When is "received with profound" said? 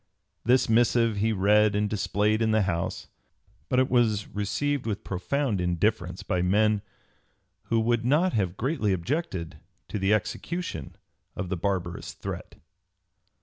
4.29-5.61